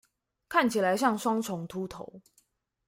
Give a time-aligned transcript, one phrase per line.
[0.49, 2.21] 看起來像雙重禿頭